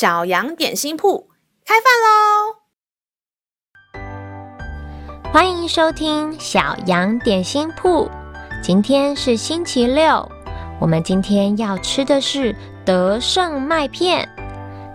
[0.00, 1.28] 小羊点心铺
[1.62, 1.92] 开饭
[3.92, 5.28] 喽！
[5.30, 8.10] 欢迎收听小羊点心铺。
[8.62, 10.26] 今天是星期六，
[10.80, 14.26] 我们今天要吃的是德胜麦片。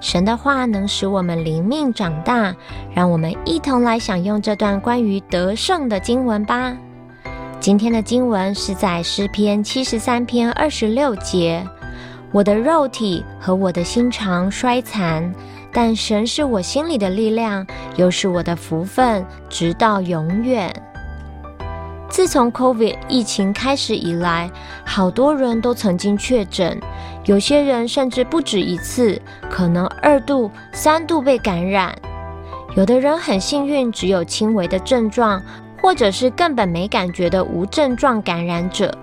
[0.02, 2.56] 神的话能使我们灵命长大，
[2.92, 6.76] 让我们一同来享用这段关于得胜的经文吧。
[7.60, 11.64] 今天的经文是在诗篇七十三篇二十六节。
[12.36, 15.34] 我的肉体和我的心肠衰残，
[15.72, 20.70] 但神是我心里的力量，又是我的福分，直到永远。
[22.10, 24.52] 自从 COVID 疫情开始以来，
[24.86, 26.78] 好多人都曾经确诊，
[27.24, 31.98] 有些人甚至不止一次，可能二度、三度被感染。
[32.76, 35.42] 有的人很幸运，只有轻微的症状，
[35.82, 38.94] 或者是根本没感觉的无症状感染者。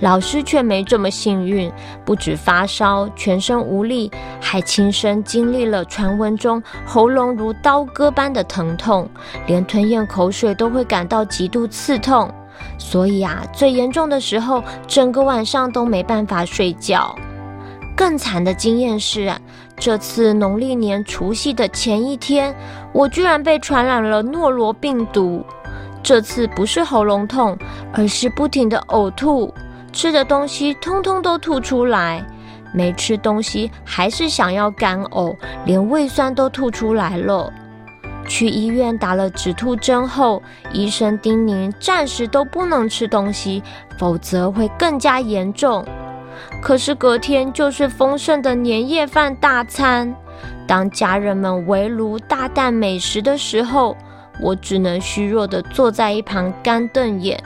[0.00, 1.70] 老师却没这么幸运，
[2.04, 9.08] 不止发烧、全身无力，还亲身经历了传闻中喉咙如刀割般的疼痛，
[9.46, 12.32] 连吞咽口水都会感到极度刺痛。
[12.78, 17.14] 所以啊，最严重的时候，整个晚上都没办法睡觉。
[17.96, 19.30] 更惨的经验是，
[19.76, 22.54] 这次农历年除夕的前一天，
[22.92, 25.44] 我居然被传染了诺罗病毒。
[26.02, 27.58] 这次不是喉咙痛，
[27.92, 29.52] 而是不停的呕吐。
[29.92, 32.24] 吃的东西通通都吐出来，
[32.72, 37.52] 没吃东西还是想要干呕，连胃酸都吐出来了。
[38.28, 40.40] 去医院打了止吐针后，
[40.72, 43.62] 医生叮咛暂时都不能吃东西，
[43.98, 45.84] 否则会更加严重。
[46.62, 50.14] 可是隔天就是丰盛的年夜饭大餐，
[50.66, 53.96] 当家人们围炉大啖美食的时候，
[54.40, 57.42] 我只能虚弱地坐在一旁干瞪眼。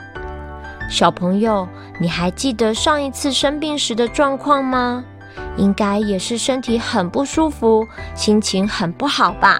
[0.89, 1.67] 小朋友，
[1.99, 5.03] 你还记得上一次生病时的状况吗？
[5.57, 9.59] 应该也是身体很不舒服，心情很不好吧？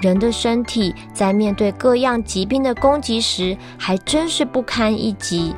[0.00, 5.54] 人的身体在面对各样疾病的攻击时，还真是不堪一击，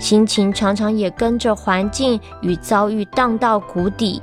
[0.00, 4.20] 心情常常也跟着环境与遭遇荡到谷底。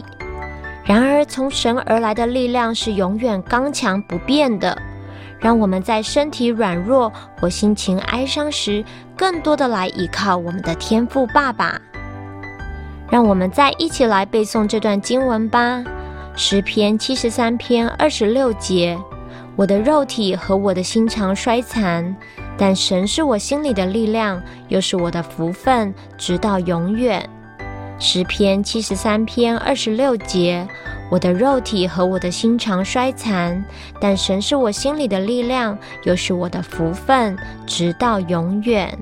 [0.83, 4.77] 然而，从神而来的力量是永远刚强不变的。
[5.43, 8.81] 让我们在身体软弱或心情哀伤时，
[9.17, 11.79] 更多的来依靠我们的天父爸爸。
[13.11, 15.79] 让我们再一起来背诵这段经文吧，
[16.33, 18.97] 《诗篇》七十三篇二十六节：
[19.57, 22.15] 我的肉体和我的心肠衰残，
[22.57, 27.29] 但神是我心里的力量，又是我的福分，直到永远。
[27.99, 30.65] 《诗篇》七十三篇二十六节。
[31.13, 33.63] 我的肉体和我的心肠衰残，
[34.01, 37.37] 但神是我心里的力量，又是我的福分，
[37.67, 38.97] 直到永远。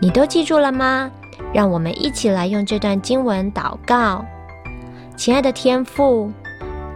[0.00, 1.08] 你都记住了吗？
[1.54, 4.24] 让我们一起来用这段经文祷告。
[5.16, 6.28] 亲爱的天父，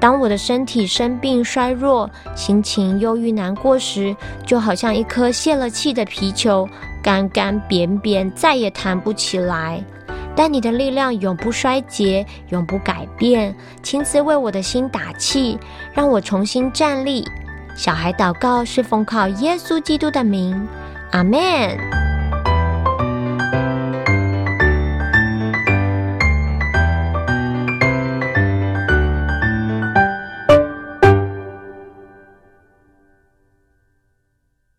[0.01, 4.13] 当我的身体生病衰弱，心情忧郁难过时，
[4.45, 6.69] 就好像一颗泄了气的皮球，
[7.01, 9.81] 干干扁扁，再也弹不起来。
[10.35, 13.55] 但你的力量永不衰竭，永不改变。
[13.83, 15.59] 亲自为我的心打气，
[15.93, 17.25] 让我重新站立。
[17.77, 20.69] 小孩祷告是奉靠耶稣基督的名，
[21.11, 22.02] 阿门。